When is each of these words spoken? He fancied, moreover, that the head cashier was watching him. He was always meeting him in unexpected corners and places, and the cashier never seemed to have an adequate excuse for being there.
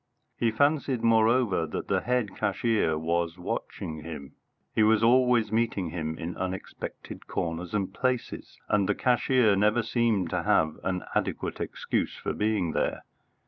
He 0.35 0.49
fancied, 0.49 1.03
moreover, 1.03 1.67
that 1.67 1.87
the 1.87 2.01
head 2.01 2.35
cashier 2.35 2.97
was 2.97 3.37
watching 3.37 4.01
him. 4.01 4.33
He 4.73 4.81
was 4.81 5.03
always 5.03 5.51
meeting 5.51 5.91
him 5.91 6.17
in 6.17 6.35
unexpected 6.37 7.27
corners 7.27 7.75
and 7.75 7.93
places, 7.93 8.57
and 8.67 8.89
the 8.89 8.95
cashier 8.95 9.55
never 9.55 9.83
seemed 9.83 10.31
to 10.31 10.41
have 10.41 10.79
an 10.83 11.03
adequate 11.13 11.59
excuse 11.59 12.15
for 12.15 12.33
being 12.33 12.71
there. 12.71 13.03